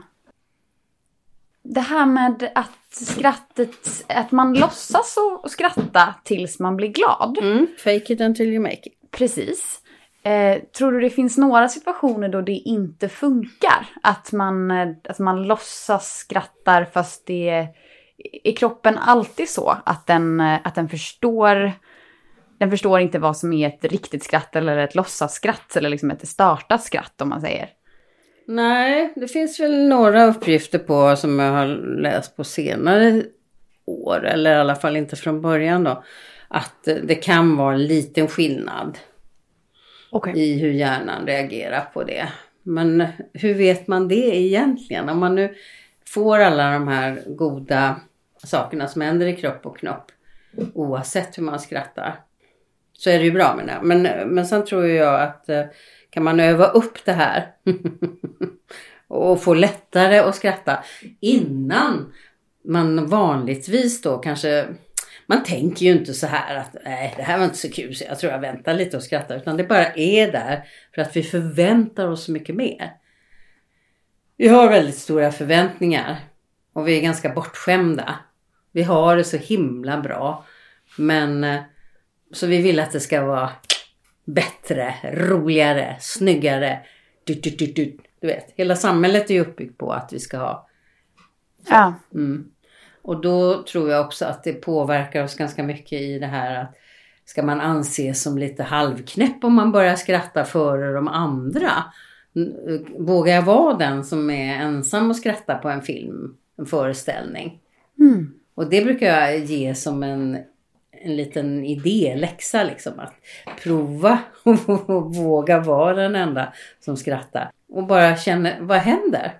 Det 1.63 1.81
här 1.81 2.05
med 2.05 2.51
att 2.55 2.87
skrattet, 2.89 4.05
att 4.07 4.31
man 4.31 4.53
låtsas 4.53 5.15
och 5.17 5.51
skratta 5.51 6.15
tills 6.23 6.59
man 6.59 6.75
blir 6.75 6.87
glad. 6.87 7.37
Mm. 7.37 7.67
Fake 7.77 8.13
it 8.13 8.21
until 8.21 8.47
you 8.47 8.59
make 8.59 8.81
it. 8.83 9.11
Precis. 9.11 9.81
Eh, 10.23 10.61
tror 10.77 10.91
du 10.91 10.99
det 10.99 11.09
finns 11.09 11.37
några 11.37 11.69
situationer 11.69 12.29
då 12.29 12.41
det 12.41 12.51
inte 12.51 13.09
funkar? 13.09 13.85
Att 14.03 14.31
man, 14.31 14.71
eh, 14.71 14.89
att 15.03 15.19
man 15.19 15.43
låtsas 15.43 16.17
skrattar 16.17 16.85
fast 16.85 17.25
det 17.25 17.49
är, 17.49 17.67
är 18.43 18.55
kroppen 18.55 18.97
alltid 18.97 19.49
så 19.49 19.77
att 19.85 20.07
den, 20.07 20.39
eh, 20.39 20.59
att 20.63 20.75
den 20.75 20.89
förstår 20.89 21.73
den 22.59 22.71
förstår 22.71 22.99
inte 22.99 23.19
vad 23.19 23.37
som 23.37 23.53
är 23.53 23.67
ett 23.67 23.85
riktigt 23.85 24.23
skratt 24.23 24.55
eller 24.55 24.77
ett 24.77 24.95
låtsasskratt 24.95 25.75
eller 25.75 25.89
liksom 25.89 26.11
ett 26.11 26.27
startat 26.27 26.83
skratt 26.83 27.21
om 27.21 27.29
man 27.29 27.41
säger. 27.41 27.69
Nej, 28.45 29.13
det 29.15 29.27
finns 29.27 29.59
väl 29.59 29.87
några 29.87 30.25
uppgifter 30.25 30.79
på 30.79 31.15
som 31.15 31.39
jag 31.39 31.51
har 31.51 31.67
läst 32.01 32.35
på 32.35 32.43
senare 32.43 33.23
år, 33.85 34.25
eller 34.25 34.51
i 34.51 34.59
alla 34.59 34.75
fall 34.75 34.95
inte 34.95 35.15
från 35.15 35.41
början 35.41 35.83
då, 35.83 36.03
att 36.47 36.87
eh, 36.87 36.95
det 37.03 37.15
kan 37.15 37.57
vara 37.57 37.73
en 37.73 37.85
liten 37.85 38.27
skillnad 38.27 38.97
Okej. 40.11 40.33
i 40.39 40.59
hur 40.59 40.71
hjärnan 40.71 41.25
reagerar 41.25 41.89
på 41.93 42.03
det. 42.03 42.29
Men 42.63 43.05
hur 43.33 43.53
vet 43.53 43.87
man 43.87 44.07
det 44.07 44.37
egentligen? 44.37 45.09
Om 45.09 45.19
man 45.19 45.35
nu 45.35 45.55
får 46.07 46.39
alla 46.39 46.71
de 46.71 46.87
här 46.87 47.23
goda 47.27 47.95
sakerna 48.43 48.87
som 48.87 49.01
händer 49.01 49.27
i 49.27 49.35
kropp 49.35 49.65
och 49.65 49.77
knopp 49.77 50.11
oavsett 50.73 51.37
hur 51.37 51.43
man 51.43 51.59
skrattar 51.59 52.19
så 52.99 53.09
är 53.09 53.19
det 53.19 53.25
ju 53.25 53.31
bra 53.31 53.55
med 53.55 53.67
det. 53.67 53.79
Men, 53.81 54.01
men 54.33 54.47
sen 54.47 54.65
tror 54.65 54.87
jag 54.87 55.21
att 55.21 55.49
eh, 55.49 55.63
kan 56.09 56.23
man 56.23 56.39
öva 56.39 56.67
upp 56.67 57.05
det 57.05 57.11
här 57.11 57.51
och 59.07 59.43
få 59.43 59.53
lättare 59.53 60.17
att 60.17 60.35
skratta 60.35 60.83
innan 61.19 62.13
man 62.63 63.07
vanligtvis 63.07 64.01
då 64.01 64.17
kanske 64.17 64.67
man 65.25 65.43
tänker 65.43 65.85
ju 65.85 65.91
inte 65.91 66.13
så 66.13 66.27
här 66.27 66.55
att 66.55 66.75
nej 66.85 67.13
det 67.17 67.23
här 67.23 67.37
var 67.37 67.45
inte 67.45 67.57
så 67.57 67.71
kul 67.71 67.95
så 67.95 68.03
jag 68.07 68.19
tror 68.19 68.31
jag 68.31 68.39
väntar 68.39 68.73
lite 68.73 68.97
och 68.97 69.03
skrattar 69.03 69.37
utan 69.37 69.57
det 69.57 69.63
bara 69.63 69.93
är 69.93 70.31
där 70.31 70.63
för 70.95 71.01
att 71.01 71.15
vi 71.15 71.23
förväntar 71.23 72.07
oss 72.07 72.25
så 72.25 72.31
mycket 72.31 72.55
mer. 72.55 72.93
Vi 74.37 74.47
har 74.47 74.69
väldigt 74.69 74.97
stora 74.97 75.31
förväntningar 75.31 76.17
och 76.73 76.87
vi 76.87 76.97
är 76.97 77.01
ganska 77.01 77.29
bortskämda. 77.29 78.15
Vi 78.71 78.83
har 78.83 79.15
det 79.15 79.23
så 79.23 79.37
himla 79.37 80.01
bra 80.01 80.45
men 80.97 81.43
eh, 81.43 81.59
så 82.31 82.47
vi 82.47 82.61
vill 82.61 82.79
att 82.79 82.91
det 82.91 82.99
ska 82.99 83.25
vara 83.25 83.49
bättre, 84.25 84.93
roligare, 85.03 85.95
snyggare. 85.99 86.79
Du, 87.23 87.33
du, 87.33 87.49
du, 87.49 87.65
du. 87.65 87.97
du 88.21 88.27
vet, 88.27 88.53
hela 88.55 88.75
samhället 88.75 89.29
är 89.29 89.33
ju 89.33 89.41
uppbyggt 89.41 89.77
på 89.77 89.91
att 89.93 90.13
vi 90.13 90.19
ska 90.19 90.37
ha 90.37 90.69
Ja. 91.67 91.93
Mm. 92.13 92.51
Och 93.01 93.21
då 93.21 93.63
tror 93.63 93.89
jag 93.89 94.05
också 94.05 94.25
att 94.25 94.43
det 94.43 94.53
påverkar 94.53 95.23
oss 95.23 95.35
ganska 95.35 95.63
mycket 95.63 96.01
i 96.01 96.19
det 96.19 96.27
här 96.27 96.61
att 96.61 96.75
ska 97.25 97.43
man 97.43 97.61
anses 97.61 98.21
som 98.21 98.37
lite 98.37 98.63
halvknäpp 98.63 99.43
om 99.43 99.53
man 99.53 99.71
börjar 99.71 99.95
skratta 99.95 100.45
före 100.45 100.93
de 100.93 101.07
andra? 101.07 101.71
Vågar 102.97 103.35
jag 103.35 103.41
vara 103.41 103.77
den 103.77 104.03
som 104.03 104.29
är 104.29 104.55
ensam 104.55 105.09
och 105.09 105.15
skratta 105.15 105.55
på 105.55 105.69
en 105.69 105.81
film, 105.81 106.35
en 106.57 106.65
föreställning? 106.65 107.59
Mm. 107.99 108.33
Och 108.55 108.69
det 108.69 108.81
brukar 108.81 109.05
jag 109.05 109.39
ge 109.39 109.75
som 109.75 110.03
en, 110.03 110.37
en 111.01 111.15
liten 111.15 111.65
idéläxa 111.65 112.63
liksom 112.63 112.99
att 112.99 113.13
prova 113.63 114.19
och 114.43 115.15
våga 115.15 115.59
vara 115.59 115.93
den 115.93 116.15
enda 116.15 116.53
som 116.79 116.97
skrattar. 116.97 117.51
Och 117.69 117.87
bara 117.87 118.17
känna, 118.17 118.59
vad 118.59 118.77
händer? 118.77 119.39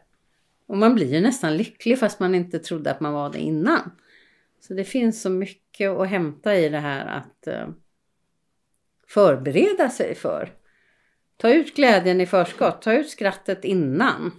Och 0.67 0.77
man 0.77 0.95
blir 0.95 1.13
ju 1.13 1.21
nästan 1.21 1.57
lycklig 1.57 1.99
fast 1.99 2.19
man 2.19 2.35
inte 2.35 2.59
trodde 2.59 2.91
att 2.91 2.99
man 2.99 3.13
var 3.13 3.29
det 3.29 3.39
innan. 3.39 3.91
Så 4.59 4.73
det 4.73 4.83
finns 4.83 5.21
så 5.21 5.29
mycket 5.29 5.89
att 5.89 6.09
hämta 6.09 6.55
i 6.55 6.69
det 6.69 6.79
här 6.79 7.05
att 7.05 7.47
eh, 7.47 7.67
förbereda 9.07 9.89
sig 9.89 10.15
för. 10.15 10.53
Ta 11.37 11.53
ut 11.53 11.75
glädjen 11.75 12.21
i 12.21 12.25
förskott, 12.25 12.81
ta 12.81 12.93
ut 12.93 13.09
skrattet 13.09 13.65
innan. 13.65 14.31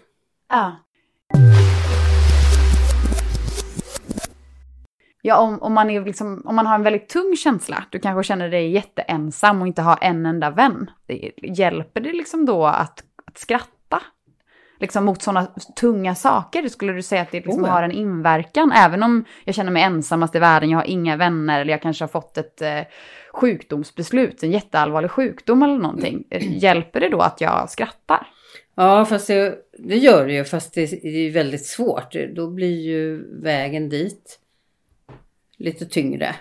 Ja. 0.48 0.76
Ja, 5.22 5.38
om, 5.38 5.62
om, 5.62 5.74
man 5.74 5.90
är 5.90 6.04
liksom, 6.04 6.42
om 6.44 6.56
man 6.56 6.66
har 6.66 6.74
en 6.74 6.82
väldigt 6.82 7.08
tung 7.08 7.36
känsla, 7.36 7.84
du 7.90 7.98
kanske 7.98 8.28
känner 8.28 8.48
dig 8.48 8.70
jätteensam 8.70 9.60
och 9.60 9.66
inte 9.66 9.82
har 9.82 9.98
en 10.00 10.26
enda 10.26 10.50
vän. 10.50 10.90
Det, 11.06 11.32
hjälper 11.42 12.00
det 12.00 12.12
liksom 12.12 12.46
då 12.46 12.66
att, 12.66 13.02
att 13.26 13.38
skratta? 13.38 14.02
Liksom 14.80 15.04
mot 15.04 15.22
sådana 15.22 15.46
tunga 15.80 16.14
saker? 16.14 16.68
Skulle 16.68 16.92
du 16.92 17.02
säga 17.02 17.22
att 17.22 17.30
det 17.30 17.40
liksom 17.40 17.64
Oh, 17.64 17.70
har 17.70 17.82
en 17.82 17.92
inverkan? 17.92 18.72
Även 18.72 19.02
om 19.02 19.24
jag 19.44 19.54
känner 19.54 19.70
mig 19.70 19.82
ensammast 19.82 20.34
i 20.34 20.38
världen, 20.38 20.70
jag 20.70 20.78
har 20.78 20.84
inga 20.84 21.16
vänner 21.16 21.60
eller 21.60 21.72
jag 21.72 21.82
kanske 21.82 22.04
har 22.04 22.08
fått 22.08 22.38
ett 22.38 22.62
eh, 22.62 22.80
sjukdomsbeslut, 23.32 24.42
en 24.42 24.50
jätteallvarlig 24.50 25.10
sjukdom 25.10 25.62
eller 25.62 25.78
någonting. 25.78 26.24
Hjälper 26.40 27.00
det 27.00 27.08
då 27.08 27.20
att 27.20 27.40
jag 27.40 27.70
skrattar? 27.70 28.26
Ja, 28.74 29.04
fast 29.04 29.26
det, 29.26 29.58
det 29.78 29.96
gör 29.96 30.26
det 30.26 30.32
ju, 30.32 30.44
fast 30.44 30.74
det 30.74 30.82
är 31.04 31.30
väldigt 31.30 31.66
svårt. 31.66 32.16
Då 32.36 32.50
blir 32.50 32.80
ju 32.80 33.24
vägen 33.42 33.88
dit 33.88 34.40
lite 35.60 35.86
tyngre. 35.86 36.34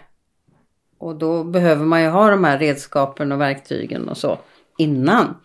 Och 0.97 1.15
då 1.15 1.43
behöver 1.43 1.85
man 1.85 2.01
ju 2.01 2.07
ha 2.07 2.29
de 2.29 2.43
här 2.43 2.59
redskapen 2.59 3.31
och 3.31 3.41
verktygen 3.41 4.09
och 4.09 4.17
så 4.17 4.38
innan. 4.77 5.35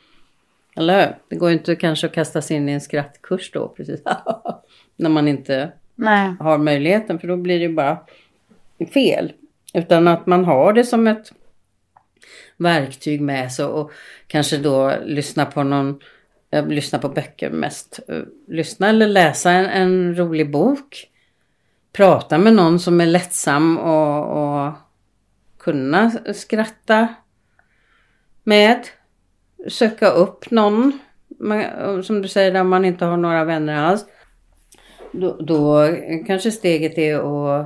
Eller 0.76 1.06
hur? 1.06 1.16
Det 1.28 1.36
går 1.36 1.48
ju 1.48 1.56
inte 1.56 1.76
kanske 1.76 2.06
att 2.06 2.12
kasta 2.12 2.42
sig 2.42 2.56
in 2.56 2.68
i 2.68 2.72
en 2.72 2.80
skrattkurs 2.80 3.50
då 3.52 3.68
precis. 3.68 4.02
När 4.96 5.10
man 5.10 5.28
inte 5.28 5.72
Nej. 5.94 6.34
har 6.40 6.58
möjligheten 6.58 7.18
för 7.18 7.28
då 7.28 7.36
blir 7.36 7.58
det 7.58 7.64
ju 7.64 7.74
bara 7.74 7.98
fel. 8.94 9.32
Utan 9.74 10.08
att 10.08 10.26
man 10.26 10.44
har 10.44 10.72
det 10.72 10.84
som 10.84 11.06
ett 11.06 11.32
verktyg 12.56 13.20
med 13.20 13.52
sig 13.52 13.64
och 13.64 13.92
kanske 14.26 14.56
då 14.56 14.92
lyssna 15.04 15.46
på 15.46 15.62
någon, 15.62 16.00
jag 16.50 16.72
lyssnar 16.72 16.98
på 16.98 17.08
böcker 17.08 17.50
mest. 17.50 18.00
Eh, 18.08 18.22
Lyssna 18.48 18.88
eller 18.88 19.06
läsa 19.06 19.50
en, 19.50 19.66
en 19.66 20.16
rolig 20.16 20.50
bok. 20.50 21.10
Prata 21.96 22.38
med 22.38 22.54
någon 22.54 22.78
som 22.78 23.00
är 23.00 23.06
lättsam 23.06 23.78
och, 23.78 24.64
och 24.64 24.72
kunna 25.58 26.10
skratta 26.34 27.14
med. 28.44 28.86
Söka 29.68 30.10
upp 30.10 30.50
någon, 30.50 30.98
som 32.04 32.22
du 32.22 32.28
säger, 32.28 32.52
där 32.52 32.64
man 32.64 32.84
inte 32.84 33.04
har 33.04 33.16
några 33.16 33.44
vänner 33.44 33.76
alls. 33.76 34.06
Då, 35.12 35.36
då 35.36 35.88
kanske 36.26 36.50
steget 36.50 36.98
är 36.98 37.14
att, 37.16 37.64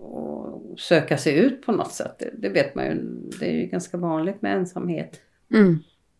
att 0.00 0.80
söka 0.80 1.18
sig 1.18 1.38
ut 1.38 1.66
på 1.66 1.72
något 1.72 1.92
sätt. 1.92 2.18
Det, 2.18 2.30
det 2.38 2.48
vet 2.48 2.74
man 2.74 2.84
ju. 2.84 2.94
Det 3.40 3.46
är 3.46 3.52
ju 3.52 3.66
ganska 3.66 3.96
vanligt 3.96 4.42
med 4.42 4.56
ensamhet. 4.56 5.20
Mm. 5.54 5.78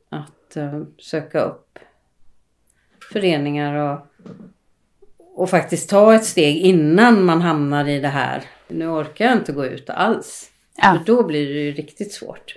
Att 0.09 0.56
eh, 0.56 0.83
söka 0.99 1.40
upp 1.40 1.78
föreningar 3.12 3.75
och, 3.75 3.99
och 5.36 5.50
faktiskt 5.50 5.90
ta 5.90 6.14
ett 6.14 6.24
steg 6.24 6.56
innan 6.56 7.24
man 7.24 7.40
hamnar 7.42 7.88
i 7.88 8.00
det 8.00 8.08
här. 8.08 8.42
Nu 8.68 8.88
orkar 8.88 9.24
jag 9.24 9.34
inte 9.34 9.52
gå 9.52 9.66
ut 9.66 9.90
alls. 9.90 10.50
Ja. 10.76 10.98
För 10.98 11.12
då 11.12 11.26
blir 11.26 11.54
det 11.54 11.60
ju 11.60 11.72
riktigt 11.72 12.12
svårt. 12.12 12.54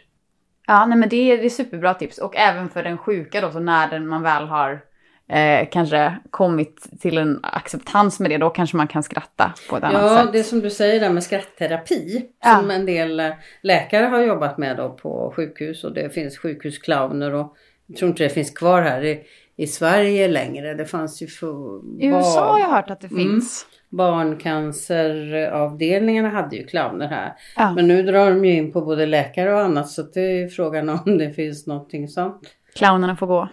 Ja, 0.68 0.86
nej 0.86 0.98
men 0.98 1.10
det 1.10 1.32
är, 1.32 1.38
det 1.38 1.46
är 1.46 1.50
superbra 1.50 1.94
tips. 1.94 2.18
Och 2.18 2.36
även 2.36 2.70
för 2.70 2.84
den 2.84 2.98
sjuka 2.98 3.42
då, 3.42 3.52
så 3.52 3.60
när 3.60 3.90
den, 3.90 4.08
man 4.08 4.24
väl 4.24 4.44
har 4.44 4.82
eh, 5.30 5.68
kanske 5.72 6.16
kommit 6.30 6.88
till 7.02 7.18
en 7.18 7.40
acceptans 7.44 8.20
med 8.20 8.32
det, 8.32 8.38
då 8.38 8.50
kanske 8.50 8.78
man 8.78 8.88
kan 8.88 9.04
skratta 9.04 9.54
på 9.70 9.78
ett 9.78 9.84
annat 9.84 10.02
Ja, 10.02 10.24
sätt. 10.24 10.34
det 10.34 10.44
som 10.44 10.60
du 10.60 10.70
säger 10.70 11.00
där 11.00 11.10
med 11.10 11.24
skrattterapi. 11.24 12.26
Ja. 12.44 12.56
Som 12.60 12.72
en 12.72 12.86
del 12.86 13.20
eh, 13.20 13.32
läkare 13.62 14.06
har 14.06 14.20
jobbat 14.20 14.58
med 14.58 14.78
då 14.78 14.90
på 14.90 15.34
sjukhus. 15.36 15.84
Och 15.84 15.94
det 15.94 16.14
finns 16.14 16.38
sjukhusclowner 16.38 17.34
och 17.34 17.56
jag 17.88 17.98
tror 17.98 18.10
inte 18.10 18.24
det 18.24 18.30
finns 18.30 18.52
kvar 18.52 18.82
här 18.82 19.06
i, 19.06 19.22
i 19.60 19.68
Sverige 19.68 20.28
längre. 20.28 20.74
Det 20.74 20.86
fanns 20.86 21.22
ju 21.22 21.28
för 21.28 21.80
I 22.04 22.08
USA 22.08 22.52
har 22.52 22.60
jag 22.60 22.68
hört 22.70 22.90
att 22.90 23.02
det 23.02 23.12
Mm. 23.12 23.24
finns. 23.24 23.66
Barncanceravdelningarna 23.90 26.30
hade 26.30 26.56
ju 26.56 26.66
clowner 26.68 27.08
här. 27.08 27.34
Ja. 27.56 27.74
Men 27.74 27.88
nu 27.88 28.04
drar 28.04 28.30
de 28.30 28.46
ju 28.46 28.54
in 28.54 28.72
på 28.72 28.82
både 28.82 29.06
läkare 29.06 29.54
och 29.54 29.60
annat 29.60 29.90
så 29.90 30.02
det 30.02 30.22
är 30.22 30.48
frågan 30.48 30.90
om 30.90 31.18
det 31.18 31.34
finns 31.34 31.68
någonting 31.68 32.08
sånt. 32.08 32.42
Clownerna 32.76 33.16
får 33.16 33.28
gå. 33.28 33.48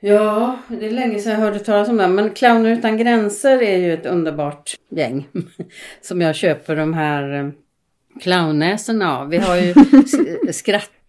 Ja, 0.00 0.56
det 0.68 0.86
är 0.86 0.90
länge 0.90 1.18
sedan 1.18 1.32
jag 1.32 1.40
hörde 1.40 1.58
talas 1.58 1.88
om 1.88 1.96
det. 1.96 2.08
Men 2.08 2.30
Clowner 2.30 2.70
utan 2.70 2.96
gränser 2.96 3.62
är 3.62 3.76
ju 3.76 3.94
ett 3.94 4.06
underbart 4.06 4.74
gäng. 4.90 5.26
Som 6.00 6.20
jag 6.20 6.34
köper 6.34 6.76
de 6.76 6.94
här 6.94 7.44
eh, 7.44 7.50
clownnäsorna 8.22 9.18
av. 9.18 9.28
Vi 9.28 9.38
har 9.38 9.56
ju 9.56 9.72
sk- 9.72 10.52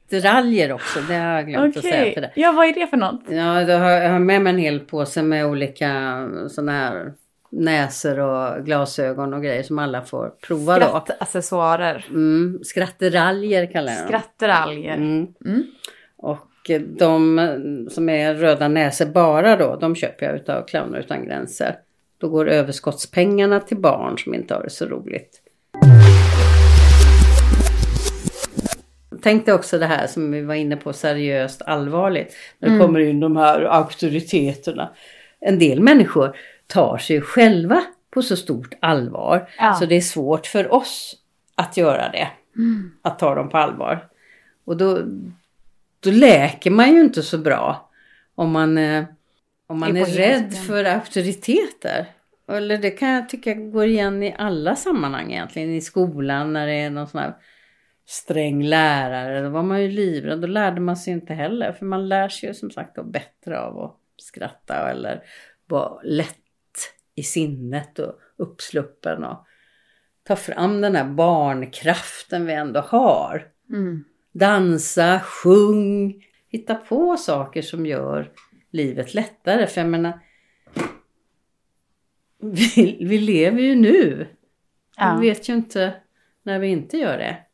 skrattraljer 0.10 0.72
också. 0.72 1.00
Det 1.00 1.14
har 1.14 1.36
jag 1.36 1.48
glömt 1.48 1.78
att 1.78 1.84
säga 1.84 2.14
till 2.14 2.22
dig. 2.22 2.32
Ja, 2.36 2.52
vad 2.52 2.68
är 2.68 2.74
det 2.74 2.88
för 2.88 2.98
något? 2.98 3.22
Ja, 3.30 3.66
då 3.66 3.74
har 3.74 3.90
jag 3.90 4.10
har 4.10 4.20
med 4.20 4.42
mig 4.42 4.54
en 4.54 4.60
hel 4.60 4.80
påse 4.80 5.24
med 5.24 5.46
olika 5.46 6.30
sådana 6.50 6.72
här 6.72 7.14
näsor 7.52 8.20
och 8.20 8.66
glasögon 8.66 9.34
och 9.34 9.44
grejer 9.44 9.64
som 9.64 9.80
alla 9.80 10.02
får 10.02 10.32
prova 10.48 10.80
då. 10.80 10.86
Skrattaccessoarer. 10.86 12.06
Mm, 12.10 12.60
skratteraljer 12.64 13.72
kallar 13.72 13.92
jag 13.92 14.02
dem. 14.02 14.08
Skratteraljer. 14.08 14.96
Mm. 14.96 15.28
Mm. 15.46 15.64
Och 16.18 16.72
de 16.88 17.88
som 17.92 18.10
är 18.10 18.36
röda 18.36 18.68
näsor 18.68 19.06
bara 19.06 19.56
då, 19.56 19.76
de 19.76 19.96
köper 19.96 20.26
jag 20.26 20.36
utav 20.36 20.66
Clowner 20.68 21.00
utan 21.00 21.26
gränser. 21.26 21.76
Då 22.18 22.30
går 22.30 22.50
överskottspengarna 22.50 23.60
till 23.60 23.78
barn 23.78 24.18
som 24.18 24.34
inte 24.34 24.54
har 24.54 24.64
det 24.64 24.70
så 24.70 24.86
roligt. 24.86 25.42
Tänk 29.22 29.46
dig 29.46 29.54
också 29.54 29.80
det 29.80 29.86
här 29.86 30.08
som 30.08 30.32
vi 30.32 30.42
var 30.42 30.56
inne 30.56 30.76
på, 30.76 30.94
seriöst 30.94 31.62
allvarligt. 31.62 32.36
När 32.60 32.70
det 32.70 32.80
kommer 32.80 33.00
in 33.00 33.20
de 33.20 33.38
här 33.38 33.62
auktoriteterna. 33.62 34.90
En 35.40 35.60
del 35.60 35.82
människor 35.82 36.36
tar 36.68 36.98
sig 36.98 37.22
själva 37.22 37.84
på 38.12 38.22
så 38.22 38.36
stort 38.36 38.74
allvar. 38.80 39.50
Ja. 39.58 39.74
Så 39.74 39.86
det 39.86 39.96
är 39.96 40.02
svårt 40.02 40.48
för 40.48 40.74
oss 40.74 41.16
att 41.56 41.78
göra 41.78 42.10
det. 42.10 42.28
Att 43.02 43.20
ta 43.20 43.36
dem 43.36 43.50
på 43.50 43.58
allvar. 43.58 44.08
Och 44.66 44.78
då, 44.78 45.02
då 46.00 46.12
läker 46.12 46.72
man 46.72 46.94
ju 46.94 47.02
inte 47.02 47.24
så 47.24 47.38
bra 47.38 47.90
om 48.36 48.52
man, 48.52 48.78
eh, 48.78 49.04
om 49.68 49.80
man 49.80 49.98
Är 49.98 50.02
är 50.02 50.06
rädd 50.06 50.54
för 50.54 50.86
auktoriteter. 50.86 52.06
Eller 52.52 52.78
det 52.78 52.92
kan 52.92 53.10
jag 53.10 53.30
tycka 53.30 53.54
går 53.54 53.86
igen 53.86 54.24
i 54.24 54.36
alla 54.38 54.76
sammanhang 54.76 55.32
egentligen. 55.32 55.70
I 55.70 55.82
skolan 55.82 56.54
när 56.54 56.68
det 56.68 56.74
är 56.74 56.90
någon 56.90 57.08
sån 57.08 57.20
här 57.20 57.34
sträng 58.10 58.64
lärare. 58.64 59.42
Då 59.42 59.50
var 59.50 59.64
man 59.64 59.82
ju 59.82 59.88
livrädd. 59.88 60.42
Då 60.42 60.48
lärde 60.48 60.82
man 60.82 60.98
sig 60.98 61.14
inte 61.14 61.34
heller. 61.34 61.72
För 61.72 61.86
man 61.86 62.10
lär 62.10 62.30
sig 62.30 62.50
ju 62.50 62.56
som 62.56 62.72
sagt 62.72 62.96
då 62.96 63.04
bättre 63.04 63.60
av 63.60 63.80
att 63.80 63.98
skratta 64.18 64.92
eller 64.92 65.24
vara 65.68 66.02
lätt 66.04 66.36
i 67.16 67.24
sinnet 67.24 68.00
och 68.00 68.20
uppsluppen. 68.38 69.24
Och 69.24 69.46
ta 70.24 70.36
fram 70.36 70.82
den 70.82 70.96
här 70.96 71.06
barnkraften 71.06 72.46
vi 72.46 72.54
ändå 72.54 72.80
har. 72.80 73.48
Mm. 73.70 74.04
Dansa, 74.32 75.20
sjung, 75.20 76.24
hitta 76.48 76.76
på 76.76 77.18
saker 77.18 77.62
som 77.62 77.86
gör 77.86 78.32
livet 78.72 79.14
lättare. 79.14 79.68
För 79.68 79.82
jag 79.82 79.90
menar, 79.90 80.20
vi, 82.42 82.98
vi 83.02 83.18
lever 83.18 83.62
ju 83.62 83.76
nu. 83.76 84.28
Ja. 84.98 85.18
Vi 85.22 85.30
vet 85.30 85.50
ju 85.50 85.54
inte 85.54 85.94
när 86.44 86.60
vi 86.60 86.68
inte 86.68 86.98
gör 86.98 87.18
det. 87.18 87.46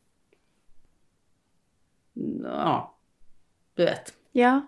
Ja, 2.43 2.95
du 3.75 3.85
vet. 3.85 4.13
Ja, 4.31 4.67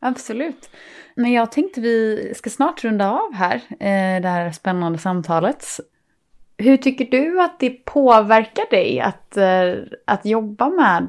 absolut. 0.00 0.70
Men 1.14 1.32
jag 1.32 1.52
tänkte 1.52 1.80
vi 1.80 2.32
ska 2.36 2.50
snart 2.50 2.84
runda 2.84 3.10
av 3.10 3.32
här, 3.34 3.54
eh, 3.70 4.22
det 4.22 4.28
här 4.28 4.52
spännande 4.52 4.98
samtalet. 4.98 5.64
Hur 6.58 6.76
tycker 6.76 7.04
du 7.04 7.40
att 7.40 7.60
det 7.60 7.70
påverkar 7.70 8.70
dig 8.70 9.00
att, 9.00 9.36
eh, 9.36 9.74
att 10.04 10.24
jobba 10.24 10.68
med, 10.68 11.08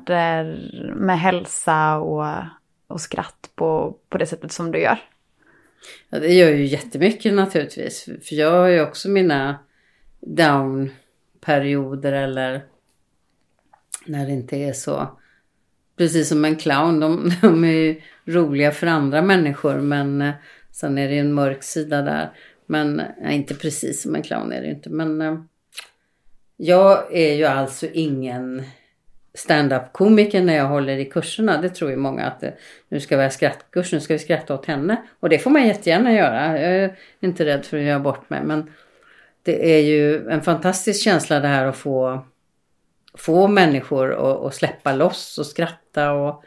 med 0.96 1.20
hälsa 1.20 1.98
och, 1.98 2.26
och 2.88 3.02
skratt 3.02 3.50
på, 3.56 3.98
på 4.10 4.18
det 4.18 4.26
sättet 4.26 4.52
som 4.52 4.72
du 4.72 4.80
gör? 4.80 5.00
Ja, 6.10 6.20
det 6.20 6.34
gör 6.34 6.50
ju 6.50 6.66
jättemycket 6.66 7.34
naturligtvis. 7.34 8.04
För 8.04 8.36
jag 8.36 8.52
har 8.52 8.68
ju 8.68 8.82
också 8.82 9.10
mina 9.10 9.60
down-perioder 10.20 12.14
eller 12.14 12.66
när 14.06 14.26
det 14.26 14.32
inte 14.32 14.58
är 14.58 14.74
så. 14.74 15.20
Precis 15.98 16.30
som 16.30 16.46
en 16.46 16.56
clown, 16.56 17.00
de, 17.00 17.32
de 17.42 17.64
är 17.64 17.72
ju 17.72 18.02
roliga 18.26 18.72
för 18.72 18.88
andra 18.88 19.22
människor 19.22 19.78
men 19.78 20.22
eh, 20.22 20.34
sen 20.72 20.98
är 20.98 21.08
det 21.08 21.14
ju 21.14 21.20
en 21.20 21.34
mörk 21.34 21.64
sida 21.64 22.02
där. 22.02 22.32
Men 22.66 23.02
ja, 23.24 23.30
inte 23.30 23.56
precis 23.56 24.02
som 24.02 24.16
en 24.16 24.24
clown 24.24 24.52
är 24.52 24.62
det 24.62 24.68
inte. 24.68 24.90
Men 24.90 25.22
eh, 25.22 25.38
jag 26.58 27.16
är 27.16 27.34
ju 27.34 27.46
alltså 27.46 27.88
ingen 27.94 28.64
stand-up 29.34 29.94
komiker 29.94 30.42
när 30.42 30.56
jag 30.56 30.66
håller 30.66 30.98
i 30.98 31.06
kurserna. 31.06 31.62
Det 31.62 31.70
tror 31.70 31.92
ju 31.92 31.98
många 31.98 32.26
att 32.26 32.44
eh, 32.44 32.50
nu 32.90 33.00
ska 33.00 33.18
vi 33.18 33.24
ha 33.24 33.30
skrattkurs, 33.30 33.94
nu 33.94 34.00
ska 34.00 34.14
vi 34.14 34.20
skratta 34.20 34.54
åt 34.54 34.66
henne. 34.66 35.02
Och 35.20 35.30
det 35.30 35.40
får 35.40 35.50
man 35.50 35.68
jättegärna 35.68 36.14
göra. 36.14 36.62
Jag 36.62 36.76
är 36.76 36.96
inte 37.20 37.46
rädd 37.46 37.66
för 37.66 37.78
att 37.78 37.84
göra 37.84 38.00
bort 38.00 38.30
mig. 38.30 38.44
Men 38.44 38.72
det 39.44 39.76
är 39.76 39.82
ju 39.82 40.30
en 40.30 40.42
fantastisk 40.42 41.04
känsla 41.04 41.40
det 41.40 41.48
här 41.48 41.66
att 41.66 41.78
få, 41.78 42.26
få 43.18 43.48
människor 43.48 44.14
att, 44.14 44.46
att 44.46 44.56
släppa 44.56 44.94
loss 44.94 45.38
och 45.38 45.46
skratta. 45.46 46.12
Och 46.12 46.44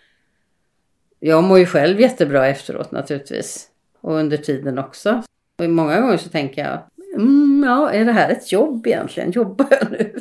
jag 1.21 1.45
mår 1.45 1.59
ju 1.59 1.67
själv 1.67 2.01
jättebra 2.01 2.47
efteråt 2.47 2.91
naturligtvis. 2.91 3.69
Och 4.01 4.15
under 4.15 4.37
tiden 4.37 4.79
också. 4.79 5.23
Och 5.59 5.71
många 5.71 6.01
gånger 6.01 6.17
så 6.17 6.29
tänker 6.29 6.65
jag, 6.65 6.81
mm, 7.15 7.65
ja, 7.67 7.91
är 7.91 8.05
det 8.05 8.13
här 8.13 8.31
ett 8.31 8.53
jobb 8.53 8.87
egentligen? 8.87 9.31
Jobbar 9.35 9.67
jag 9.71 9.91
nu? 9.91 10.15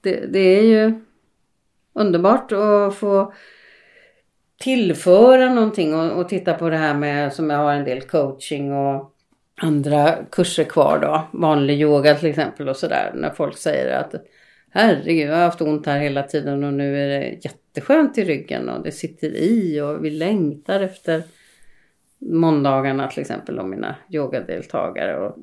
Det, 0.00 0.26
det 0.32 0.58
är 0.58 0.62
ju 0.62 1.00
underbart 1.92 2.52
att 2.52 2.94
få 2.94 3.32
tillföra 4.60 5.54
någonting 5.54 5.94
och, 5.94 6.12
och 6.12 6.28
titta 6.28 6.54
på 6.54 6.70
det 6.70 6.76
här 6.76 6.94
med 6.94 7.32
som 7.32 7.50
jag 7.50 7.58
har 7.58 7.72
en 7.72 7.84
del 7.84 8.00
coaching 8.00 8.72
och 8.72 9.14
andra 9.56 10.16
kurser 10.30 10.64
kvar 10.64 10.98
då. 11.02 11.38
Vanlig 11.38 11.80
yoga 11.80 12.14
till 12.14 12.28
exempel 12.28 12.68
och 12.68 12.76
sådär. 12.76 13.12
När 13.14 13.30
folk 13.30 13.58
säger 13.58 13.98
att 13.98 14.14
herregud 14.72 15.28
jag 15.28 15.34
har 15.34 15.44
haft 15.44 15.60
ont 15.60 15.86
här 15.86 15.98
hela 15.98 16.22
tiden 16.22 16.64
och 16.64 16.72
nu 16.72 16.98
är 16.98 17.08
det 17.08 17.38
jätteskönt 17.44 18.18
i 18.18 18.24
ryggen 18.24 18.68
och 18.68 18.82
det 18.82 18.92
sitter 18.92 19.36
i 19.36 19.80
och 19.80 20.04
vi 20.04 20.10
längtar 20.10 20.80
efter 20.80 21.22
måndagarna 22.18 23.08
till 23.08 23.20
exempel 23.20 23.58
och 23.58 23.68
mina 23.68 23.96
yogadeltagare. 24.08 25.16
Och 25.16 25.36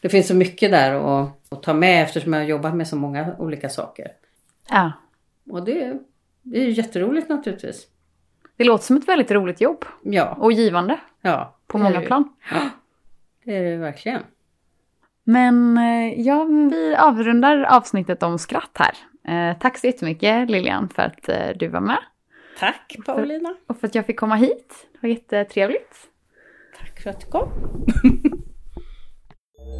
det 0.00 0.08
finns 0.08 0.28
så 0.28 0.34
mycket 0.34 0.70
där 0.70 0.94
att, 0.94 1.52
att 1.52 1.62
ta 1.62 1.74
med 1.74 2.02
eftersom 2.02 2.32
jag 2.32 2.40
har 2.40 2.46
jobbat 2.46 2.74
med 2.74 2.88
så 2.88 2.96
många 2.96 3.36
olika 3.38 3.68
saker. 3.68 4.12
Ja. 4.70 4.92
Och 5.50 5.64
det, 5.64 5.98
det 6.42 6.58
är 6.58 6.64
ju 6.64 6.70
jätteroligt 6.70 7.28
naturligtvis. 7.28 7.86
Det 8.56 8.64
låter 8.64 8.84
som 8.84 8.96
ett 8.96 9.08
väldigt 9.08 9.30
roligt 9.30 9.60
jobb 9.60 9.84
Ja, 10.02 10.36
och 10.40 10.52
givande 10.52 11.00
ja. 11.20 11.58
på 11.66 11.78
många 11.78 12.00
plan. 12.00 12.28
Ja, 12.50 12.70
det 13.44 13.56
är 13.56 13.62
det 13.62 13.76
verkligen. 13.76 14.22
Men 15.28 15.78
eh, 15.78 16.20
ja, 16.20 16.44
vi 16.44 16.96
avrundar 16.98 17.62
avsnittet 17.62 18.22
om 18.22 18.38
skratt 18.38 18.78
här. 18.78 18.94
Eh, 19.28 19.58
tack 19.58 19.78
så 19.78 19.86
jättemycket 19.86 20.50
Lilian 20.50 20.88
för 20.88 21.02
att 21.02 21.28
eh, 21.28 21.48
du 21.56 21.68
var 21.68 21.80
med 21.80 21.98
Tack 22.58 22.96
Paulina. 23.06 23.54
och 23.66 23.80
för 23.80 23.86
att 23.86 23.94
jag 23.94 24.06
fick 24.06 24.16
komma 24.16 24.34
hit. 24.34 24.86
Det 24.92 24.98
var 25.02 25.08
jättetrevligt. 25.08 25.96
Tack 26.78 27.00
för 27.02 27.10
att 27.10 27.20
du 27.20 27.26
kom. 27.26 27.48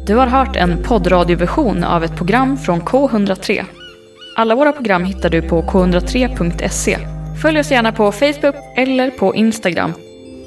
Du 0.07 0.15
har 0.15 0.27
hört 0.27 0.55
en 0.55 0.83
poddradioversion 0.83 1.83
av 1.83 2.03
ett 2.03 2.17
program 2.17 2.57
från 2.57 2.81
K103. 2.81 3.65
Alla 4.35 4.55
våra 4.55 4.71
program 4.71 5.03
hittar 5.03 5.29
du 5.29 5.41
på 5.41 5.61
k103.se. 5.61 6.97
Följ 7.41 7.59
oss 7.59 7.71
gärna 7.71 7.91
på 7.91 8.11
Facebook 8.11 8.55
eller 8.75 9.11
på 9.11 9.35
Instagram. 9.35 9.93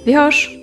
Vi 0.04 0.12
hörs! 0.12 0.59